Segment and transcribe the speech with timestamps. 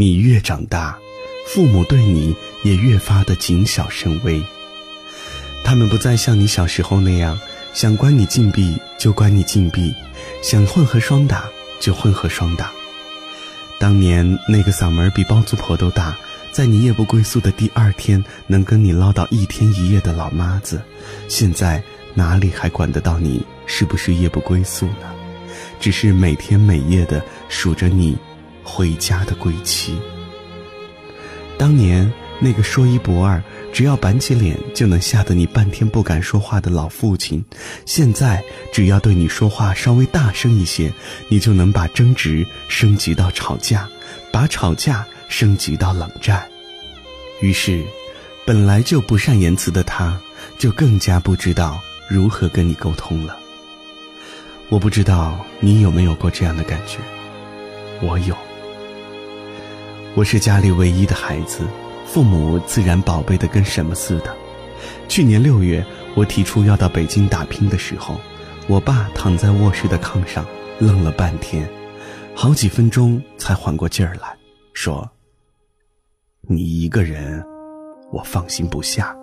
[0.00, 0.98] 你越长大，
[1.46, 4.42] 父母对你也越发的谨小慎微。
[5.62, 7.38] 他们不再像你小时候那样，
[7.74, 9.94] 想关你禁闭就关你禁闭，
[10.42, 11.44] 想混合双打
[11.80, 12.72] 就混合双打。
[13.78, 16.16] 当年那个嗓门比包租婆都大，
[16.50, 20.80] 在你夜不归宿的第二天能跟你唠叨一天一夜的老妈子，
[21.28, 21.82] 现在
[22.14, 25.14] 哪里还管得到你是不是夜不归宿呢？
[25.78, 28.16] 只是每天每夜的数着你
[28.62, 29.98] 回家的归期。
[31.58, 37.44] 当年那个说一不二，只要板起脸就能吓得你半天不敢说话的老父亲，
[37.84, 40.90] 现在只要对你说话稍微大声一些，
[41.28, 43.86] 你就能把争执升级到吵架，
[44.32, 46.48] 把吵架升级到冷战。
[47.42, 47.84] 于是，
[48.46, 50.18] 本来就不善言辞的他，
[50.58, 53.36] 就更加不知道如何跟你沟通了。
[54.70, 56.98] 我不知道你有没有过这样的感觉，
[58.00, 58.34] 我有。
[60.16, 61.64] 我是家里唯一的孩子，
[62.04, 64.36] 父母自然宝贝的跟什么似的。
[65.08, 65.84] 去年六月，
[66.16, 68.16] 我提出要到北京打拼的时候，
[68.66, 70.44] 我爸躺在卧室的炕上，
[70.80, 71.68] 愣了半天，
[72.34, 74.36] 好几分钟才缓过劲儿来，
[74.72, 75.08] 说
[76.42, 77.44] ：“你一个人，
[78.10, 79.16] 我放心不下。”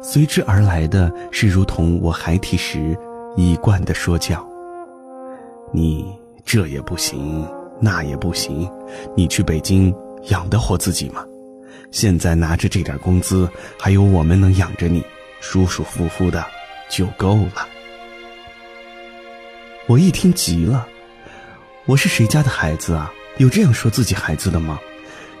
[0.00, 2.96] 随之而来的是如同我孩提时。
[3.34, 4.46] 一贯的说教，
[5.72, 6.04] 你
[6.44, 7.48] 这也不行，
[7.80, 8.70] 那也不行，
[9.16, 9.94] 你去北京
[10.30, 11.24] 养得活自己吗？
[11.90, 13.48] 现在拿着这点工资，
[13.78, 15.02] 还有我们能养着你，
[15.40, 16.44] 舒舒服服的
[16.88, 17.66] 就够了。
[19.86, 20.86] 我一听急了，
[21.86, 23.12] 我是谁家的孩子啊？
[23.38, 24.78] 有这样说自己孩子的吗？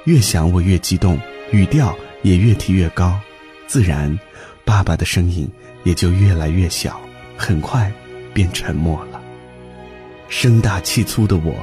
[0.04, 1.18] 越想我越激动，
[1.52, 3.18] 语调也越提越高，
[3.66, 4.18] 自然，
[4.64, 5.48] 爸爸的声音
[5.84, 7.00] 也就越来越小。
[7.36, 7.90] 很快，
[8.34, 9.20] 便沉默了。
[10.28, 11.54] 声大气粗的我，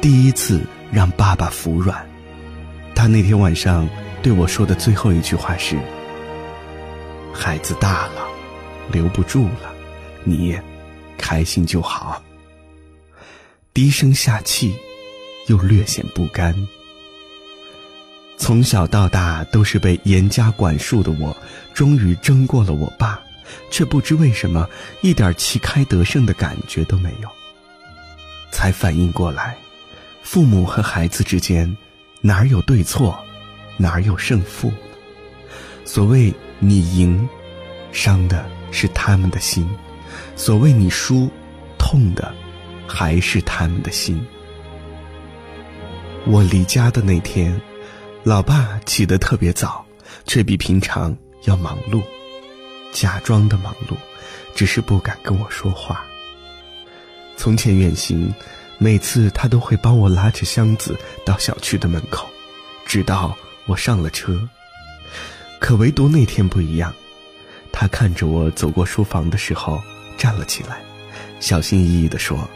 [0.00, 0.62] 第一次
[0.92, 2.06] 让爸爸服软。
[2.94, 3.88] 他那天晚上
[4.22, 5.78] 对我说的最后一句话是
[7.32, 8.26] ：“孩子大了，
[8.90, 9.74] 留不住了，
[10.24, 10.58] 你
[11.18, 12.22] 开心就好。”
[13.74, 14.74] 低声下气，
[15.48, 16.54] 又略显不甘。
[18.38, 21.36] 从小到大都是被严加管束的我，
[21.74, 23.20] 终于争过了我爸。
[23.70, 24.68] 却不知为什么，
[25.02, 27.28] 一点旗开得胜的感觉都没有。
[28.50, 29.56] 才反应过来，
[30.26, 31.74] 父母和孩子之间，
[32.20, 33.16] 哪有对错，
[33.76, 34.72] 哪有胜负？
[35.84, 37.26] 所谓你赢，
[37.92, 39.64] 伤的是他们的心；
[40.34, 41.30] 所谓你输，
[41.78, 42.34] 痛的
[42.88, 44.20] 还是他们的心。
[46.26, 47.58] 我离家的那天，
[48.24, 49.86] 老爸起得特别早，
[50.24, 52.02] 却比平常要忙碌。
[52.92, 53.94] 假装的忙碌，
[54.56, 56.04] 只是不敢跟我说话。
[57.36, 58.34] 从前远行，
[58.78, 62.28] 每次他都会帮我拉着箱子到小区的门口，
[62.84, 64.48] 直到我上了车。
[65.58, 66.94] 可唯独那天不一样，
[67.72, 69.82] 他看着我走过书房的时候，
[70.18, 70.82] 站了起来，
[71.40, 72.48] 小心翼翼地说：“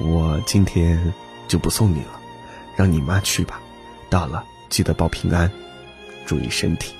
[0.00, 1.12] 我今天
[1.48, 2.20] 就不送你了，
[2.76, 3.60] 让你妈去吧。
[4.08, 5.50] 到了记得报平安，
[6.24, 6.94] 注意身体。”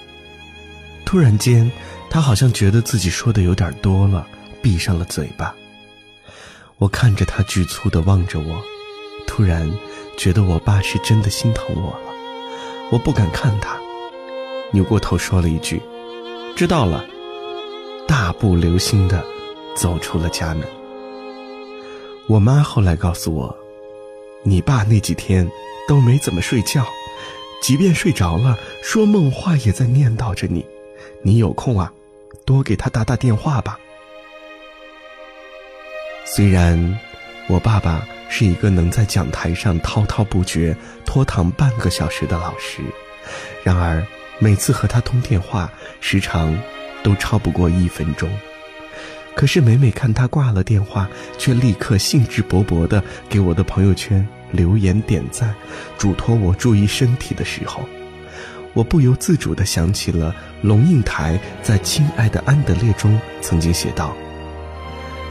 [1.06, 1.70] 突然间，
[2.10, 4.26] 他好像觉得自己说的有点多了，
[4.60, 5.54] 闭上了嘴巴。
[6.78, 8.62] 我看着他局促的望着我，
[9.26, 9.70] 突然
[10.18, 12.14] 觉得我爸是真的心疼我了。
[12.90, 13.78] 我不敢看他，
[14.72, 15.80] 扭过头说了一句
[16.56, 17.04] ：“知道了。”
[18.06, 19.24] 大步流星的
[19.74, 20.66] 走出了家门。
[22.26, 23.56] 我妈后来告诉我，
[24.42, 25.50] 你爸那几天
[25.88, 26.86] 都没怎么睡觉，
[27.62, 30.66] 即便睡着了，说梦话也在念叨着你。
[31.22, 31.92] 你有空啊，
[32.44, 33.78] 多给他打打电话吧。
[36.36, 36.98] 虽然
[37.46, 42.82] 我爸爸是一个能在讲台上滔滔不绝、拖堂半个小时的老师，
[43.62, 44.04] 然而
[44.40, 46.60] 每次和他通电话时长
[47.04, 48.28] 都超不过一分钟。
[49.36, 51.08] 可是每每看他挂了电话，
[51.38, 55.54] 却立刻兴致勃勃地给我的朋友圈留言点赞，
[55.96, 57.88] 嘱托我注意身体的时候。
[58.72, 64.16] 我不由自主地想起了龙应台在《亲爱的安德烈》中曾经写道：“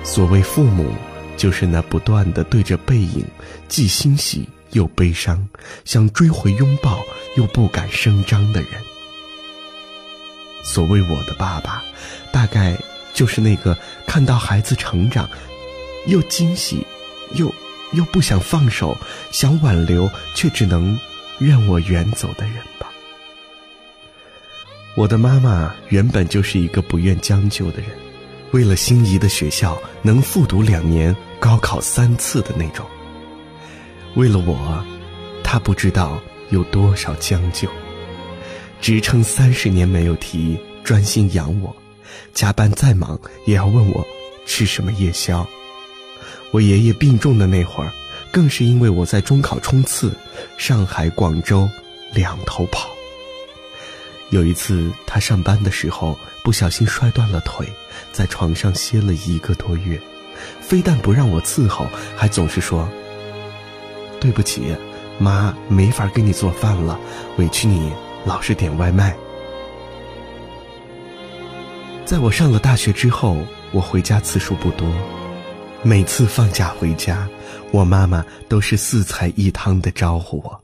[0.03, 0.93] 所谓父母，
[1.37, 3.25] 就是那不断的对着背影，
[3.67, 5.47] 既欣喜又悲伤，
[5.85, 7.01] 想追回拥抱
[7.35, 8.69] 又不敢声张的人。
[10.63, 11.83] 所谓我的爸爸，
[12.31, 12.77] 大概
[13.13, 15.27] 就是那个看到孩子成长，
[16.05, 16.85] 又惊喜，
[17.35, 17.53] 又
[17.93, 18.97] 又不想放手，
[19.31, 20.99] 想挽留却只能
[21.39, 22.91] 任我远走的人吧。”
[24.95, 27.89] 我的妈妈原本就是一个不愿将就的人，
[28.53, 32.85] 为了心仪的学校能复读两年、高考三次的那种。
[34.13, 34.85] 为了我，
[35.43, 36.21] 他不知道
[36.51, 37.67] 有多少将就，
[38.79, 41.75] 职称三十年没有提，专心养我，
[42.31, 44.05] 加班再忙也要问我
[44.45, 45.43] 吃什么夜宵。
[46.51, 47.91] 我爷爷病重的那会儿，
[48.31, 50.15] 更是因为我在中考冲刺，
[50.59, 51.67] 上海、广州
[52.13, 52.87] 两头跑。
[54.29, 57.67] 有一次他上班的时候不小心摔断了腿，
[58.11, 59.99] 在床上歇了一个多月，
[60.61, 62.89] 非但不让我伺候，还总是说
[64.19, 64.75] ：“对不起。”
[65.19, 66.99] 妈没法给你做饭了，
[67.37, 67.93] 委屈你
[68.25, 69.15] 老是点外卖。
[72.03, 73.37] 在我上了大学之后，
[73.71, 74.91] 我回家次数不多，
[75.83, 77.29] 每次放假回家，
[77.71, 80.59] 我妈妈都是四菜一汤的招呼我。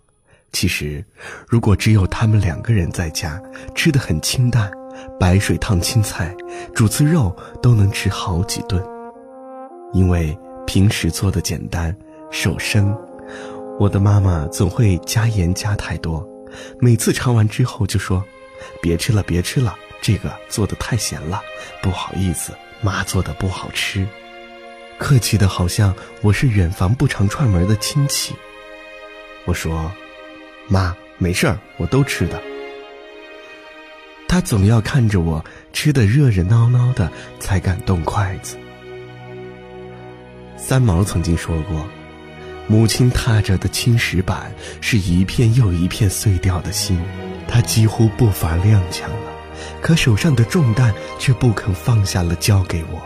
[0.51, 1.05] 其实，
[1.47, 3.39] 如果只有他们两个人在家，
[3.75, 4.69] 吃的很清淡，
[5.19, 6.35] 白水烫青菜，
[6.73, 8.83] 煮次肉都能吃好几顿，
[9.93, 11.95] 因为平时做的简单，
[12.31, 12.95] 手生。
[13.79, 16.27] 我的妈妈总会加盐加太多，
[16.79, 18.23] 每次尝完之后就说
[18.81, 21.41] ：“别吃了，别吃了，这个做的太咸了，
[21.81, 24.05] 不好意思，妈做的不好吃。”
[24.99, 28.35] 客气的好像我是远房不常串门的亲戚。
[29.45, 29.89] 我说
[30.67, 32.41] ：“妈，没事儿，我都吃的。”
[34.29, 35.43] 他总要看着我
[35.73, 38.55] 吃的热热闹闹的才敢动筷子。
[40.55, 41.85] 三毛曾经说过。
[42.67, 47.01] 母亲踏着的青石板是一片又一片碎掉的心，
[47.47, 49.33] 他几乎步伐踉跄了，
[49.81, 53.01] 可手上的重担却不肯放下了，交给我。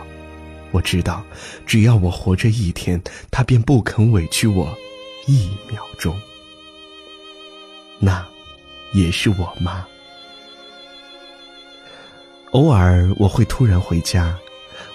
[0.70, 1.24] 我知道，
[1.64, 3.00] 只要我活着一天，
[3.30, 4.76] 他便不肯委屈我
[5.26, 6.14] 一秒钟。
[7.98, 8.22] 那，
[8.92, 9.82] 也是我妈。
[12.54, 14.32] 偶尔我会突然回家，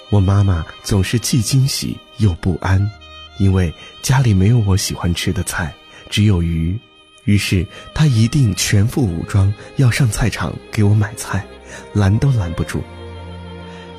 [0.09, 2.89] 我妈妈总是既惊喜又不安。
[3.37, 5.73] 因为家里没有我喜欢吃的菜，
[6.09, 6.79] 只有鱼，
[7.25, 11.45] 于是她一定全副武装要上菜场给我买菜，
[11.91, 12.81] 拦都拦不住。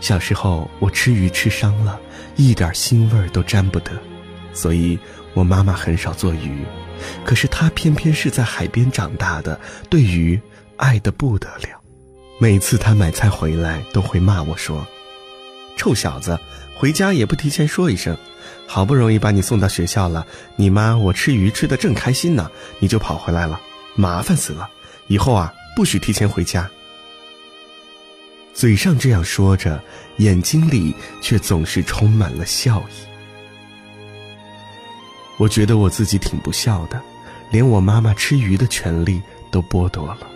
[0.00, 2.00] 小时候我吃鱼吃伤了，
[2.36, 3.92] 一点腥味都沾不得，
[4.54, 4.98] 所以
[5.34, 6.64] 我妈妈很少做鱼。
[7.26, 9.60] 可是她偏偏是在海边长大的，
[9.90, 10.40] 对鱼
[10.78, 11.79] 爱得不得了。
[12.42, 14.86] 每次他买菜回来，都会骂我说
[15.76, 16.40] ：“臭小子，
[16.74, 18.16] 回家也不提前说一声。”
[18.66, 20.26] 好不容易把你送到学校了，
[20.56, 23.60] 你妈我吃鱼吃的正开心呢，你就跑回来了，
[23.94, 24.70] 麻烦死了！
[25.08, 26.66] 以后啊，不许提前回家。
[28.54, 29.78] 嘴上这样说着，
[30.16, 32.94] 眼睛里却总是充满了笑意。
[35.36, 36.98] 我觉得我自己挺不孝的，
[37.50, 39.20] 连我妈妈吃鱼的权利
[39.50, 40.29] 都剥夺了。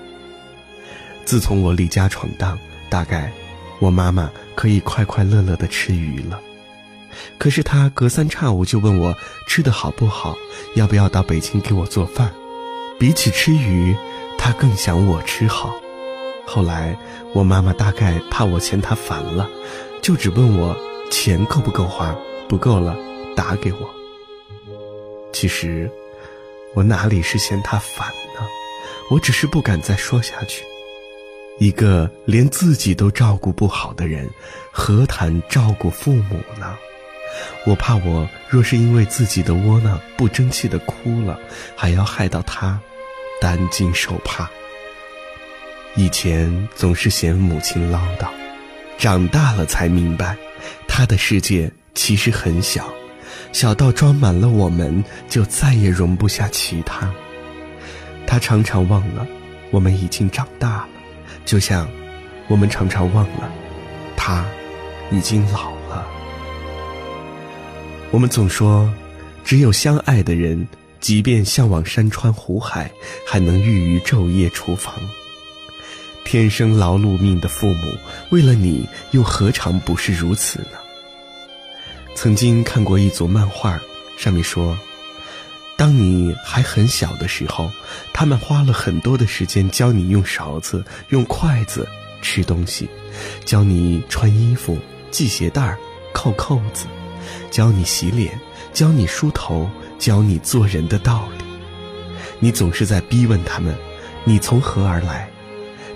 [1.24, 3.32] 自从我离家闯荡，大概
[3.78, 6.40] 我妈妈可以快快乐乐的吃鱼了。
[7.38, 10.36] 可是她隔三差五就问我吃的好不好，
[10.74, 12.32] 要不要到北京给我做饭。
[12.98, 13.94] 比起吃鱼，
[14.38, 15.74] 他更想我吃好。
[16.46, 16.96] 后来
[17.32, 19.48] 我妈妈大概怕我嫌他烦了，
[20.00, 20.76] 就只问我
[21.10, 22.14] 钱够不够花，
[22.48, 22.96] 不够了
[23.34, 23.90] 打给我。
[25.32, 25.90] 其实
[26.74, 28.06] 我哪里是嫌他烦
[28.36, 28.46] 呢？
[29.10, 30.64] 我只是不敢再说下去。
[31.58, 34.28] 一个连自己都照顾不好的人，
[34.72, 36.76] 何谈照顾父母呢？
[37.66, 41.38] 我怕我若是因为自己的窝囊不争气的哭了，
[41.76, 42.78] 还要害到他，
[43.40, 44.48] 担惊受怕。
[45.96, 48.28] 以前总是嫌母亲唠叨，
[48.98, 50.36] 长大了才明白，
[50.88, 52.92] 他的世界其实很小，
[53.52, 57.12] 小到装满了我们，就再也容不下其他。
[58.26, 59.24] 他常常忘了，
[59.70, 60.88] 我们已经长大了，
[61.44, 61.88] 就像
[62.48, 63.50] 我们常常忘了，
[64.16, 64.44] 他
[65.10, 66.06] 已经老了。
[68.10, 68.92] 我们总说，
[69.44, 70.66] 只有相爱的人，
[71.00, 72.90] 即便向往山川湖海，
[73.26, 74.94] 还能寓于昼夜厨房。
[76.24, 77.92] 天生劳碌命的父母，
[78.30, 80.78] 为了你又何尝不是如此呢？
[82.14, 83.78] 曾经看过一组漫画，
[84.16, 84.78] 上面说，
[85.76, 87.70] 当你还很小的时候，
[88.12, 91.88] 他们花了很多的时间教你用勺子、用筷子
[92.22, 92.88] 吃东西，
[93.44, 94.78] 教你穿衣服、
[95.10, 95.76] 系鞋带、
[96.12, 96.86] 扣扣子。
[97.50, 98.38] 教你洗脸，
[98.72, 101.44] 教你梳头，教你做人的道理。
[102.38, 103.74] 你总是在逼问他们，
[104.24, 105.30] 你从何而来？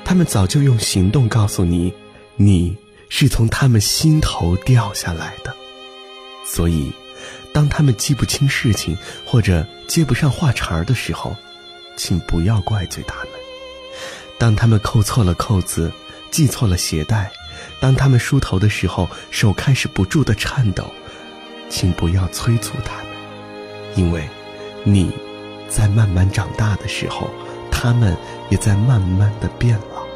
[0.04, 1.92] 他们早就用行动告诉你，
[2.36, 2.74] 你
[3.10, 5.54] 是从他们心头掉下来的。
[6.46, 6.90] 所以，
[7.58, 11.34] 当他们记不清事情或者接不上话茬儿的时候，
[11.96, 13.30] 请不要怪罪他们。
[14.38, 15.90] 当他们扣错了扣子，
[16.30, 17.32] 系错了鞋带，
[17.80, 20.84] 当他们梳头的时候手开始不住的颤抖。
[21.68, 23.06] 请不要催促他们，
[23.96, 24.28] 因为，
[24.84, 25.10] 你
[25.68, 27.28] 在慢慢长大的时候，
[27.72, 28.16] 他们
[28.50, 30.06] 也在慢慢的变老。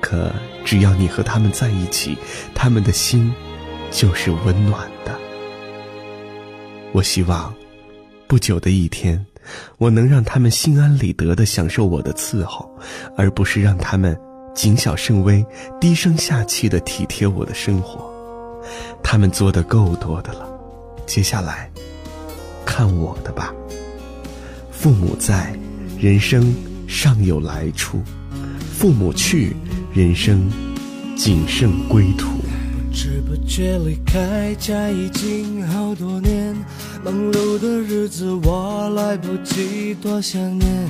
[0.00, 0.32] 可
[0.64, 2.16] 只要你和他们在一起，
[2.54, 3.34] 他们的心
[3.90, 5.13] 就是温暖的。
[6.94, 7.52] 我希望，
[8.28, 9.26] 不久的一天，
[9.78, 12.70] 我能让他们心安理得的享受我的伺候，
[13.16, 14.16] 而不是让他们
[14.54, 15.44] 谨小慎微、
[15.80, 18.08] 低声下气的体贴我的生活。
[19.02, 20.48] 他们做的够多的了，
[21.04, 21.68] 接下来，
[22.64, 23.52] 看我的吧。
[24.70, 25.52] 父母在，
[25.98, 26.54] 人生
[26.86, 27.98] 尚有来处；
[28.72, 29.56] 父母去，
[29.92, 30.48] 人生
[31.16, 32.33] 仅剩归途。
[32.94, 36.54] 不知不觉离开家已经好多年，
[37.04, 40.88] 忙碌的日子我来不及多想念，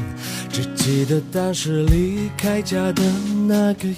[0.53, 3.03] 只记得当时离开家的
[3.49, 3.97] 那个夜，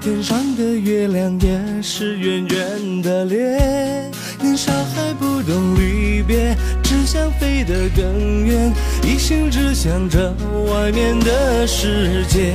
[0.00, 4.08] 天上的月亮也是圆圆的脸。
[4.40, 8.72] 年少还不懂离别，只想飞得更远，
[9.02, 10.32] 一心只想着
[10.70, 12.54] 外面的世界。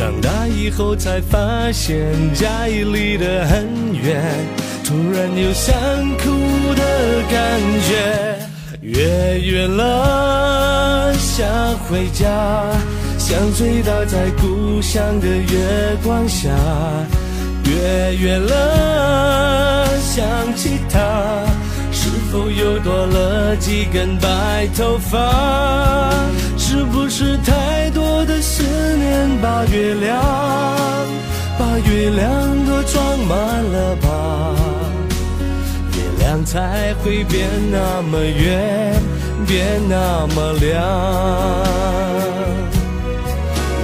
[0.00, 1.98] 长大以后才发现
[2.32, 4.18] 家已离得很远，
[4.82, 5.74] 突然有想
[6.16, 6.24] 哭
[6.74, 8.38] 的感觉。
[8.80, 11.46] 月圆了，想
[11.80, 12.26] 回家，
[13.18, 16.48] 想醉倒在故乡的月光下。
[17.66, 20.24] 月圆了，想
[20.56, 21.44] 起他，
[22.30, 25.18] 否又多了几根白头发？
[26.56, 28.62] 是不是太多的思
[28.96, 30.16] 念把月亮，
[31.58, 34.54] 把月亮都装满了吧？
[35.96, 38.94] 月亮才会变那么圆，
[39.46, 40.70] 变那么亮。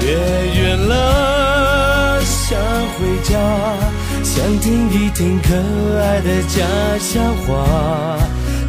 [0.02, 0.06] 月
[0.54, 2.56] 圆了，想
[2.94, 3.34] 回家，
[4.22, 5.48] 想听一听可
[5.98, 6.64] 爱的家
[7.00, 8.18] 乡话。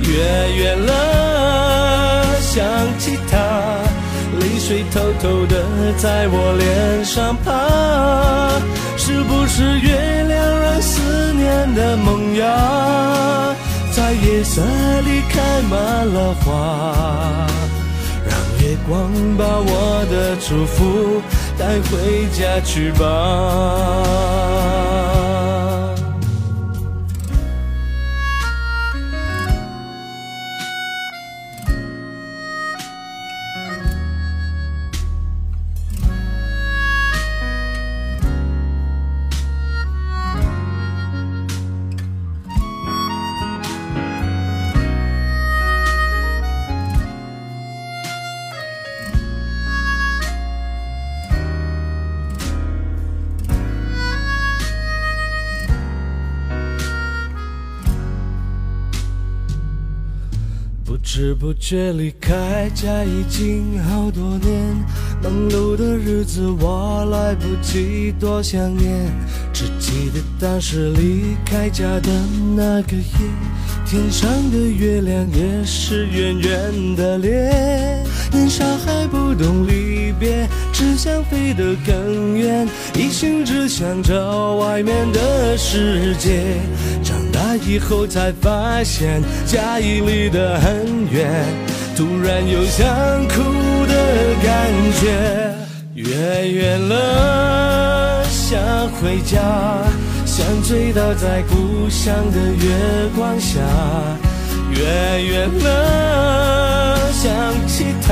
[0.02, 0.10] 月
[0.56, 0.92] 圆了，
[2.42, 2.64] 想
[2.98, 3.38] 起他，
[4.40, 5.54] 泪水偷偷的
[5.98, 7.48] 在我脸上爬。
[8.98, 12.46] 是不是月亮让思念的萌芽，
[13.92, 14.62] 在夜色
[15.02, 17.48] 里开满了花？
[18.28, 21.22] 让月光把我的祝福
[21.58, 23.06] 带回家去吧。
[61.28, 64.74] 知不觉离开家已经好多年，
[65.22, 69.12] 忙碌的日子我来不及多想念，
[69.52, 72.10] 只记得当时离开家的
[72.56, 73.04] 那个夜，
[73.86, 78.06] 天上的月亮也是圆圆的脸。
[78.32, 82.66] 年少还不懂离别，只想飞得更远，
[82.96, 86.56] 一心只想着外面的世界。
[87.66, 91.30] 以后才发现家已离得很远，
[91.96, 92.88] 突然有想
[93.28, 93.36] 哭
[93.88, 94.72] 的感
[95.02, 95.54] 觉。
[95.96, 98.60] 月圆了，想
[99.02, 99.42] 回家，
[100.26, 103.60] 想醉倒在故乡的月光下。
[104.72, 107.28] 月圆了，想
[107.68, 108.10] 起他，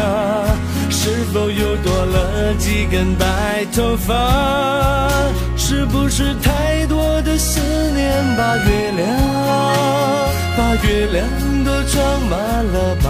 [0.90, 4.12] 是否又多了几根白头发？
[5.58, 7.60] 是不是太多的思
[7.92, 9.08] 念把月亮，
[10.58, 11.28] 把月亮
[11.64, 13.08] 都装满了吧？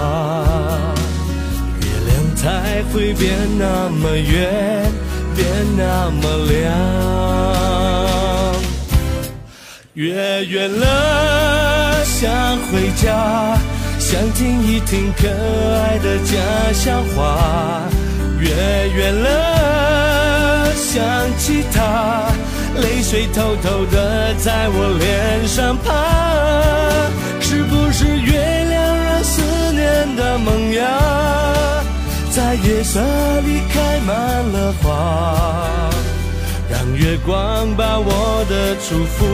[1.81, 4.91] 月亮才会变那么圆，
[5.35, 5.45] 变
[5.77, 6.53] 那么亮。
[9.93, 10.83] 月圆了，
[12.17, 12.31] 想
[12.71, 13.57] 回家，
[13.99, 17.83] 想听一听可爱的家乡话。
[18.39, 18.49] 月
[18.95, 21.03] 圆了，想
[21.37, 22.31] 起他，
[22.81, 25.91] 泪水偷偷的在我脸上爬。
[27.41, 29.41] 是不是月亮让思
[29.73, 30.87] 念的萌芽，
[32.31, 33.01] 在夜色
[33.41, 34.15] 里开满
[34.53, 35.89] 了花？
[36.71, 39.25] 让月光把我的祝福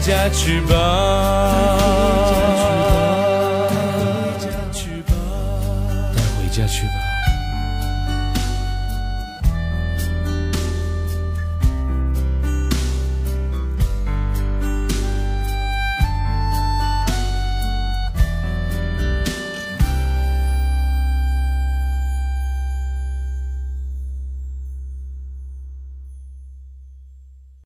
[0.00, 0.74] 家去吧，
[3.68, 5.12] 带回家去吧，
[6.14, 6.97] 带回家去吧。